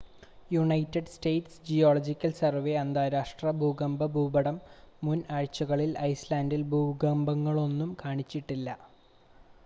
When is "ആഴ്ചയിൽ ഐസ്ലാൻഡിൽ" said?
5.37-6.63